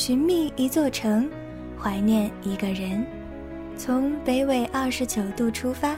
[0.00, 1.28] 寻觅一座城，
[1.78, 3.04] 怀念一个人。
[3.76, 5.94] 从北纬二十九度出发，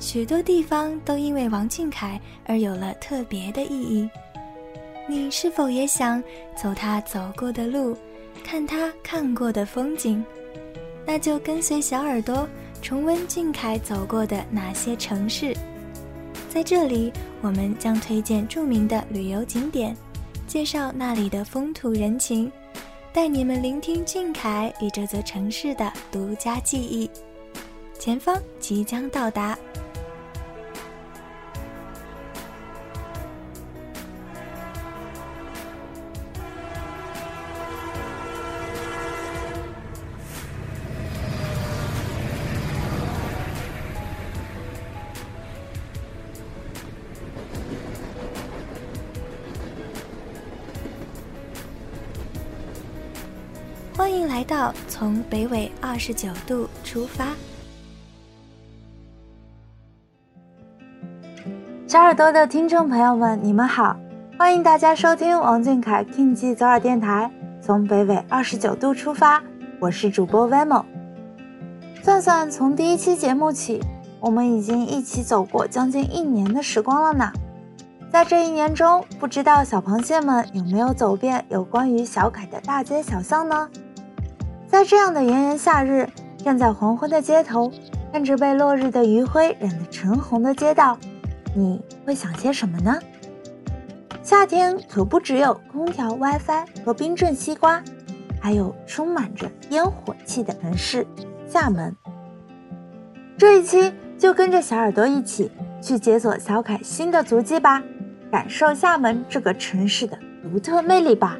[0.00, 4.08] 许多地方都因为王俊凯而有了特别的意义。
[5.06, 6.24] 你是否也想
[6.56, 7.94] 走他走过的路，
[8.42, 10.24] 看他看过的风景？
[11.06, 12.48] 那就跟随小耳朵
[12.80, 15.54] 重温俊凯走过的那些城市。
[16.48, 19.94] 在这里，我们将推荐著名的旅游景点，
[20.46, 22.50] 介绍那里的风土人情。
[23.14, 27.08] 带你们聆听俊凯与这座城市的独家记忆。
[27.96, 29.56] 前方即将到达。
[54.34, 57.28] 来到从北纬二十九度出发，
[61.86, 63.96] 小耳朵的听众朋友们，你们好！
[64.36, 67.30] 欢迎大家收听王俊凯 King 记左耳电台，
[67.62, 69.40] 从北纬二十九度出发，
[69.78, 70.84] 我是主播 Vemo。
[72.02, 73.80] 算算从第一期节目起，
[74.18, 77.30] 我们已经一起走过将近一年的时光了呢。
[78.10, 83.70] 在这一年中，不知道小螃蟹们有没有走遍有关于小凯的大街小巷呢？
[84.66, 87.70] 在这样的炎炎夏日，站在黄昏的街头，
[88.12, 90.98] 看着被落日的余晖染得橙红的街道，
[91.54, 92.98] 你会想些什么呢？
[94.22, 97.82] 夏天可不只有空调、WiFi 和冰镇西瓜，
[98.40, 101.06] 还有充满着烟火气的城市——
[101.46, 101.94] 厦门。
[103.36, 107.82] 这一期就跟着小耳朵一起去解锁小凯新的足迹吧，
[108.30, 111.38] 感受厦门这个城市的独特魅力吧。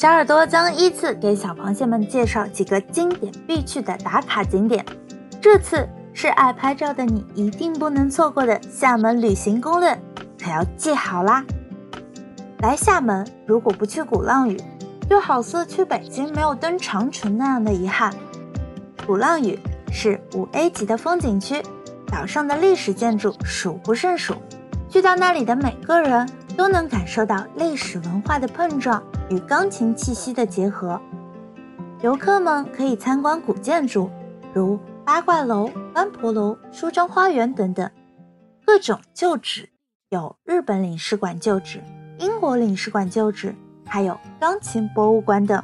[0.00, 4.82] 小耳朵将依次给小螃蟹们介绍几个经典必去的打卡景点。
[5.42, 9.94] 这次是爱拍照的你一定不能错过的厦门旅行攻略，
[10.42, 11.44] 可要记好啦！
[12.60, 14.58] 来厦门如果不去鼓浪屿，
[15.06, 18.10] 就好似去北京没有登长城那样的遗憾。
[19.06, 19.58] 鼓浪屿
[19.92, 21.62] 是五 A 级的风景区，
[22.06, 24.34] 岛上的历史建筑数不胜数，
[24.88, 29.02] 去到那里的每个人都能感受到历史文化的碰撞。
[29.30, 31.00] 与钢琴气息的结合，
[32.02, 34.10] 游客们可以参观古建筑，
[34.52, 37.88] 如八卦楼、湾婆楼、舒张花园等等；
[38.66, 39.68] 各种旧址，
[40.08, 41.80] 有日本领事馆旧址、
[42.18, 43.54] 英国领事馆旧址，
[43.86, 45.62] 还有钢琴博物馆等。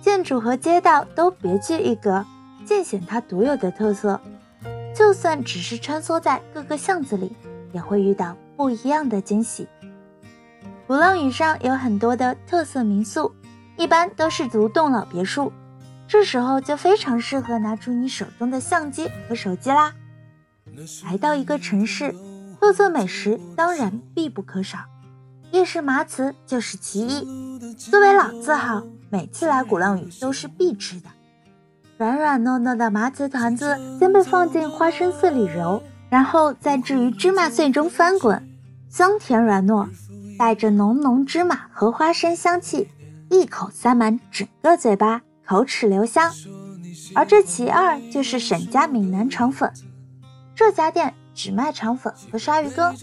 [0.00, 2.24] 建筑和街道都别具一格，
[2.64, 4.18] 尽显它独有的特色。
[4.94, 7.36] 就算只是穿梭在各个巷子里，
[7.72, 9.68] 也会遇到不一样的惊喜。
[10.88, 13.30] 鼓浪屿上有很多的特色民宿，
[13.76, 15.52] 一般都是独栋老别墅，
[16.08, 19.92] 这时候就非常适合拿出你手中的相机和手机啦。
[21.04, 22.14] 来到一个城市，
[22.58, 24.78] 特色美食当然必不可少，
[25.50, 27.68] 夜市麻糍就是其一。
[27.76, 31.10] 作为老字号，每次来鼓浪屿都是必吃的。
[31.98, 38.42] 软软糯糯的麻糍团子先被放进花生碎里揉，然后再置于芝麻碎中翻滚，
[38.88, 39.86] 香甜软糯。
[40.38, 42.88] 带着浓浓芝麻和花生香气，
[43.28, 46.32] 一口塞满整个嘴巴，口齿留香。
[47.14, 49.72] 而这其二就是沈家闽南肠粉，
[50.54, 52.94] 这家店只卖肠粉和鲨鱼羹。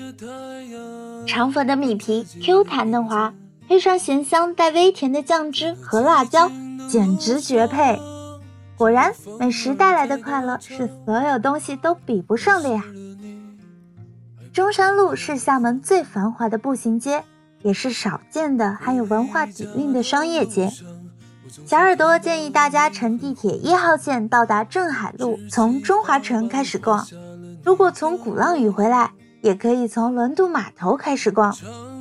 [1.27, 3.33] 肠粉的米皮 Q 弹嫩滑，
[3.67, 6.49] 配上咸香带微甜的酱汁和辣椒，
[6.89, 7.99] 简直绝配。
[8.77, 12.83] 果然，美食带来的快乐是所有东西都比不上的呀。
[14.55, 17.25] 中山路是厦门最繁华的步行街，
[17.61, 20.71] 也是少见的含有文化底蕴的商业街。
[21.65, 27.05] 小耳朵建议大家乘地铁一号线到达镇海路，从中华城开始逛。
[27.65, 29.11] 如果从鼓浪屿回来，
[29.41, 31.53] 也可以从轮渡码头开始逛，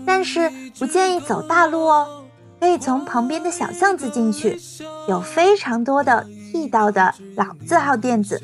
[0.06, 0.48] 但是
[0.78, 2.22] 不建议走大路哦，
[2.60, 4.60] 可以从旁边的小巷子进去，
[5.08, 8.40] 有非常多的地道的老字号店子，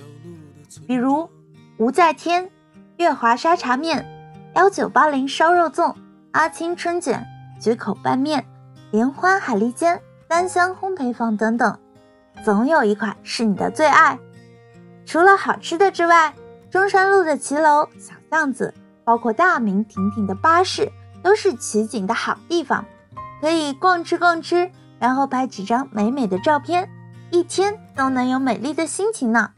[0.89, 1.31] 比如
[1.77, 2.51] 吴在天。
[3.00, 4.06] 月华沙茶面、
[4.55, 5.94] 幺九八零烧肉粽、
[6.32, 7.26] 阿青春卷、
[7.58, 8.44] 绝口拌面、
[8.91, 9.99] 莲花海蛎煎、
[10.29, 11.79] 三香烘焙坊等等，
[12.44, 14.19] 总有一款是你的最爱。
[15.06, 16.35] 除了好吃的之外，
[16.70, 20.93] 中山路的骑楼、小巷子，包括大名鼎鼎的巴士，
[21.23, 22.85] 都是取景的好地方，
[23.41, 26.87] 可以逛吃逛吃，然后拍几张美美的照片，
[27.31, 29.50] 一天都能有美丽的心情呢。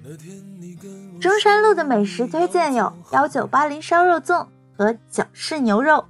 [1.20, 4.46] 中山路的美食推荐有幺九八零烧肉粽
[4.76, 6.04] 和角式牛肉、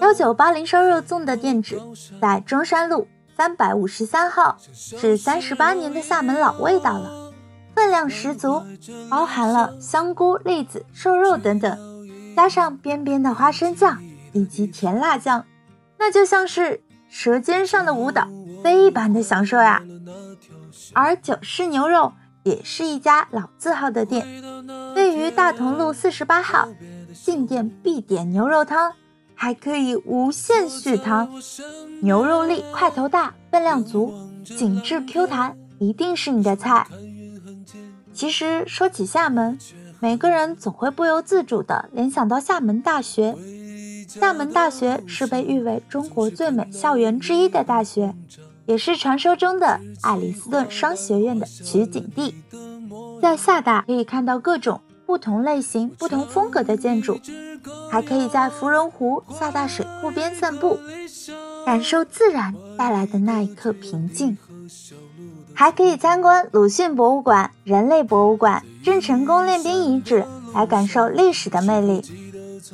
[0.00, 1.80] 幺九八零烧肉粽的店址
[2.20, 7.32] 在中山路三百五十三号，是三十八年的厦门老味道了，
[7.74, 8.62] 分量十足，
[9.10, 11.76] 包含了香菇、栗子、瘦肉等等，
[12.36, 14.00] 加上边边的花生酱
[14.32, 15.44] 以及甜辣酱，
[15.98, 18.28] 那就像是舌尖上的舞蹈，
[18.64, 19.82] 非一般的享受呀。
[20.94, 22.14] 而九式牛肉
[22.44, 24.26] 也是一家老字号的店，
[24.96, 26.66] 位于大同路四十八号，
[27.12, 28.90] 进店必点牛肉汤。
[29.36, 31.28] 还可以无限续汤，
[32.00, 34.14] 牛肉粒块头大，分量足，
[34.44, 36.86] 紧致 Q 弹，一定是你的菜。
[38.14, 39.58] 其实说起厦门，
[40.00, 43.36] 每个人总会不由自主地联想到厦门大学。
[44.08, 48.14] 厦门大学是被誉为中国最美校园之一的大学，
[48.66, 52.34] 也是传说中的爱丽斯顿商学院的取景地。
[53.20, 57.20] 在厦大可以看到各种不同类型、不同风格的建筑。
[57.90, 60.78] 还可以在芙蓉湖厦大水库边散步，
[61.64, 64.36] 感受自然带来的那一刻平静。
[65.54, 72.02] 还可以参观鲁迅博物馆、人类博物馆、郑成功练兵遗址，来感受历史的魅力。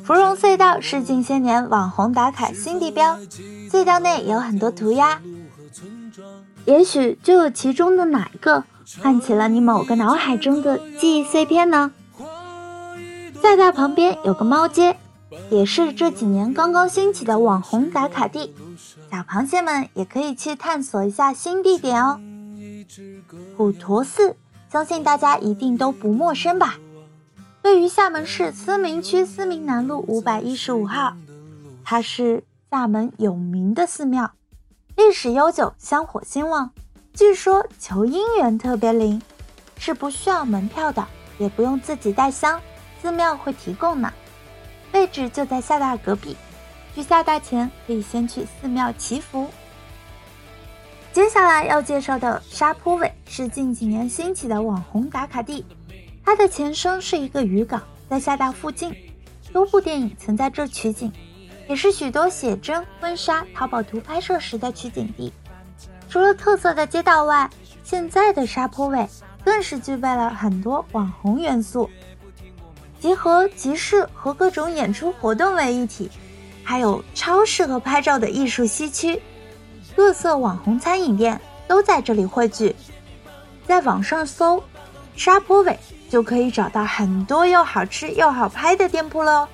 [0.03, 3.17] 芙蓉隧道是近些年网红打卡新地标，
[3.69, 5.21] 隧道内有很多涂鸦，
[6.65, 8.63] 也许就有其中的哪一个
[9.01, 11.91] 唤起了你某个脑海中的记忆碎片呢？
[13.41, 14.97] 厦大旁边有个猫街，
[15.49, 18.53] 也是这几年刚刚兴起的网红打卡地，
[19.09, 22.19] 小螃蟹们也可以去探索一下新地点哦。
[23.57, 24.35] 普陀寺，
[24.71, 26.75] 相信大家一定都不陌生吧？
[27.63, 31.15] 位于厦门市思明区思明南路五百一十五号，
[31.83, 34.31] 它是厦门有名的寺庙，
[35.03, 36.69] 历史悠久，香火兴旺，
[37.11, 39.19] 据说求姻缘特别灵，
[39.75, 41.03] 是不需要门票的，
[41.39, 42.61] 也不用自己带香。
[43.01, 44.13] 寺庙会提供呢，
[44.93, 46.37] 位置就在厦大隔壁。
[46.93, 49.49] 去厦大前可以先去寺庙祈福。
[51.11, 55.65] 接下来要介绍的沙坡尾是近几年兴起的网红打卡地，
[56.23, 58.95] 它的前身是一个渔港，在厦大附近，
[59.51, 61.11] 多部电影曾在这取景，
[61.67, 65.31] 也是许多写真、婚纱、淘宝图拍摄时的取景地。
[66.09, 67.49] 除了特色的街道外，
[67.83, 69.07] 现在的沙坡尾
[69.45, 71.89] 更是具备了很多网红元素。
[72.99, 76.11] 集合集市和各种演出活动为一体，
[76.63, 79.21] 还有超适合拍照的艺术西区，
[79.95, 82.75] 各色网红餐饮店都在这里汇聚。
[83.65, 84.61] 在网上搜
[85.15, 85.79] “沙坡尾”，
[86.09, 89.47] 就可以找到很多又好吃又好拍的店铺喽，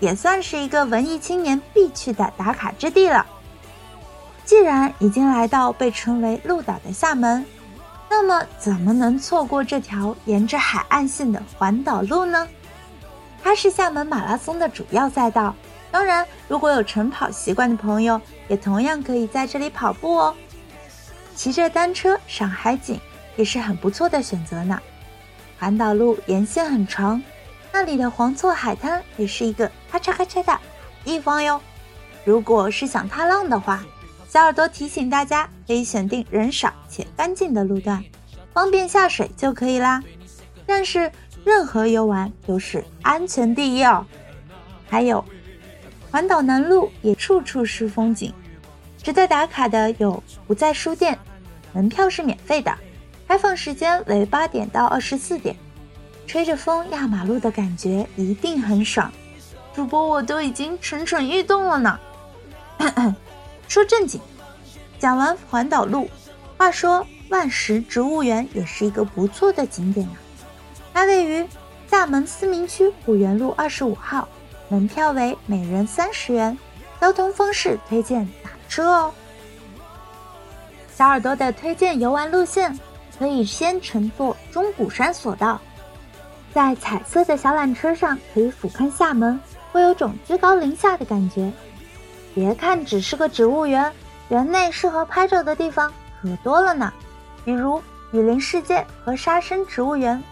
[0.00, 3.24] 也算是一个文艺青年必去的打卡之地了。
[4.44, 7.44] 既然已经来到被称为“鹿岛”的厦门，
[8.08, 12.48] 那么怎么能错过这条沿着海岸线的环岛路呢？
[13.42, 15.54] 它是厦门马拉松的主要赛道，
[15.90, 20.34] 当然，如果有晨跑习惯的朋友，也同样可以在这里跑步哦。
[21.34, 22.98] 骑着单车赏海景
[23.36, 24.80] 也是很不错的选择呢。
[25.58, 27.22] 环岛路沿线很长，
[27.72, 30.58] 那里的黄厝海滩也是一个咔嚓咔嚓的
[31.04, 31.60] 地方哟。
[32.24, 33.84] 如果是想踏浪的话，
[34.28, 38.04] 小耳朵提醒大家，可以选定人少且干净的路段，
[38.52, 40.02] 方便下水就可以啦。
[40.66, 41.10] 但是。
[41.44, 44.04] 任何游玩都是安全第一哦。
[44.90, 45.24] 还有，
[46.10, 48.34] 环岛南路也处处是风景。
[49.02, 51.16] 值得打卡的有不在书店，
[51.72, 52.76] 门票是免费的，
[53.26, 55.56] 开放时间为八点到二十四点。
[56.28, 59.10] 吹着风压马路的感觉一定很爽，
[59.74, 61.98] 主播我都已经蠢蠢欲动了呢。
[63.66, 64.20] 说正经，
[64.98, 66.08] 讲完环岛路，
[66.58, 70.12] 话说万石植物园也是一个不错的景点呢。
[70.92, 71.46] 它位于
[71.90, 74.28] 厦门思明区虎园路二十五号，
[74.68, 76.56] 门票为每人三十元，
[77.00, 79.14] 交通方式推荐打车哦。
[80.94, 82.78] 小耳朵的推荐游玩路线，
[83.18, 85.60] 可以先乘坐钟鼓山索道，
[86.52, 89.38] 在彩色的小缆车上可以俯瞰厦门，
[89.70, 91.52] 会有种居高临下的感觉。
[92.34, 93.92] 别看只是个植物园，
[94.28, 96.92] 园内适合拍照的地方可多了呢，
[97.44, 100.22] 比如雨林世界和沙生植物园。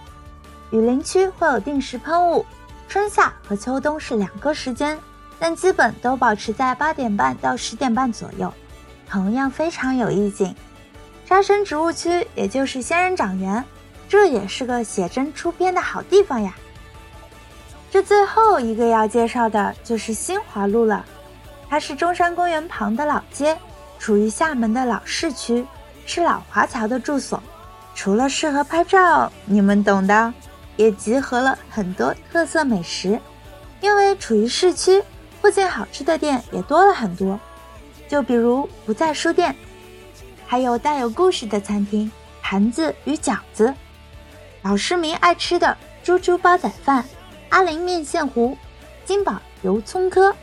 [0.71, 2.45] 雨林区会有定时喷雾，
[2.89, 4.99] 春夏和秋冬是两个时间，
[5.39, 8.53] 但基本都保持在八点半到十点半左右，
[9.09, 10.55] 同样非常有意境。
[11.25, 13.65] 沙生植物区也就是仙人掌园，
[14.09, 16.55] 这也是个写真出片的好地方呀。
[17.91, 21.05] 这最后一个要介绍的就是新华路了，
[21.69, 23.57] 它是中山公园旁的老街，
[23.99, 25.65] 处于厦门的老市区，
[26.05, 27.43] 是老华侨的住所。
[27.95, 30.33] 除了适合拍照，你们懂的。
[30.77, 33.19] 也集合了很多特色美食，
[33.81, 35.03] 因为处于市区，
[35.41, 37.41] 附近好吃的店也多了很多，
[38.11, 39.57] 就比如不在书店，
[40.47, 43.73] 还有带有故事的餐厅——盘子与饺子，
[44.67, 47.05] 老市民爱吃的猪猪煲仔饭、
[47.51, 48.59] 阿林面线糊、
[49.05, 50.35] 金宝油葱窠、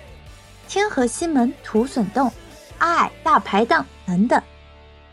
[0.66, 2.32] 天河西门土笋冻、
[2.78, 4.42] 阿矮大排档等等。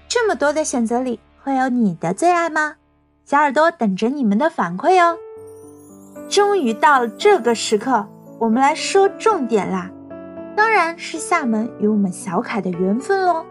[0.06, 2.76] 这么多的选择里，会有你的最爱吗？
[3.24, 5.18] 小耳朵等着你们的反馈哦。
[6.28, 8.06] 终于到了这个时刻，
[8.38, 9.90] 我们来说重点啦，
[10.56, 13.44] 当然是厦门与我们小凯的缘分喽。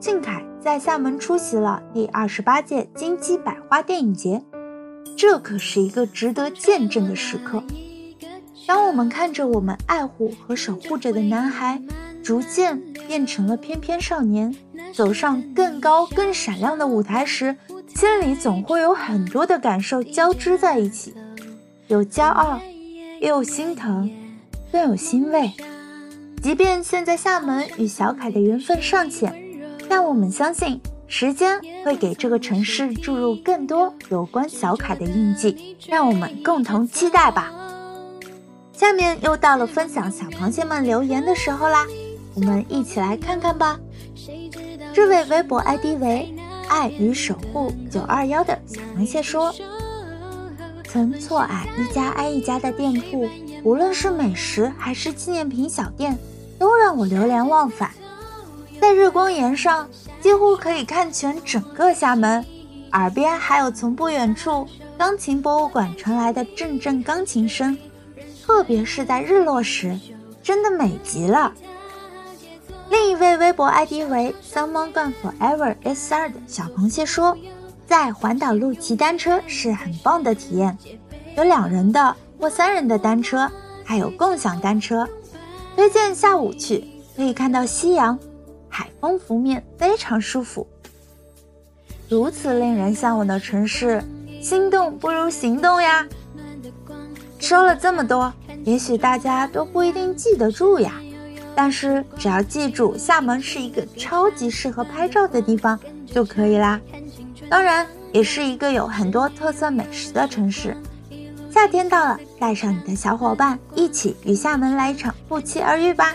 [0.00, 4.42] 靖凯在厦门出席了第二十八届金鸡百花电影节，
[5.16, 7.62] 这可是一个值得见证的时刻。
[8.66, 11.80] 当我们看着我们爱护和守护着的男孩，
[12.22, 14.54] 逐渐变成了翩翩少年，
[14.92, 17.56] 走上更高更闪亮的舞台时，
[17.94, 21.14] 心里总会有很多的感受交织在一起，
[21.86, 22.60] 有骄傲，
[23.20, 24.10] 也有心疼，
[24.70, 25.50] 更有欣慰。
[26.42, 29.34] 即便现在厦门与小凯的缘分尚浅，
[29.88, 37.52] 但我们相信时间会给这个城市注入更多有关小凯的印记，让我们共同期待吧。
[38.72, 41.86] 下面又到了分享小螃蟹们留言的时候啦，
[42.34, 43.80] 我们一起来看看吧。
[44.92, 46.34] 这位微博 ID 为。
[46.70, 49.50] 爱与守护九二幺的小螃蟹说
[50.84, 53.26] ：“曾错爱一家挨一家的店铺，
[53.64, 56.18] 无论是美食还是纪念品小店，
[56.58, 57.90] 都让我流连忘返。
[58.82, 59.88] 在日光岩上，
[60.20, 62.44] 几乎可以看全整个厦门，
[62.92, 67.76] 耳边还有从不远处钢琴博物馆传来的阵阵钢琴声，
[68.44, 69.98] 特别是在日落时，
[70.42, 71.52] 真的美极了。”
[72.90, 77.36] 另一位微博 ID 为 Someone Gone Forever S 二的小螃蟹说，
[77.86, 80.76] 在环岛路骑单车是很棒的体验，
[81.36, 83.50] 有两人的或三人的单车，
[83.84, 85.06] 还有共享单车，
[85.76, 86.82] 推荐下午去，
[87.14, 88.18] 可以看到夕阳，
[88.78, 90.64] 海风拂面，非常舒服。
[92.08, 94.00] 如此令人向往的城市，
[94.40, 96.06] 心动不如行动呀！
[97.40, 98.32] 说了这么多，
[98.62, 100.92] 也许大家都不一定记得住呀。
[101.56, 106.80] 但是只要记住，厦门是一个超级适合拍照的地方就可以啦。
[107.50, 110.76] 当然，也是一个有很多特色美食的城市。
[111.50, 116.14] 夏天到了，带上你的小伙伴，一起与厦门来一场不期而遇吧。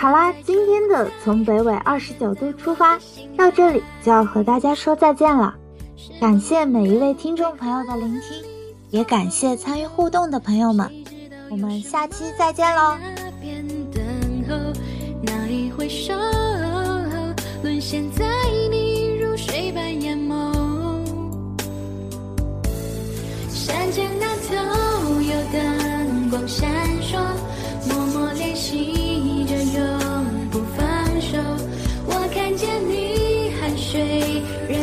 [0.00, 2.98] 好啦，今天的从北纬二十九度出发
[3.36, 5.54] 到这里就要和大家说再见了。
[6.18, 8.42] 感谢每一位听众朋友的聆听，
[8.88, 10.90] 也感谢参与互动的朋友们。
[11.50, 12.96] 我们下期再见喽。
[15.22, 16.14] 那一回首，
[17.62, 18.24] 沦陷在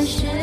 [0.08, 0.37] 水